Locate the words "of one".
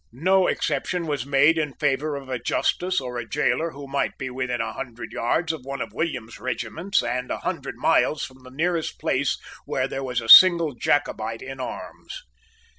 5.53-5.79